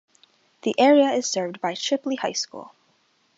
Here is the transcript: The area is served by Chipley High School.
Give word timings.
The 0.63 0.73
area 0.79 1.11
is 1.11 1.27
served 1.27 1.61
by 1.61 1.73
Chipley 1.73 2.17
High 2.17 2.31
School. 2.31 2.71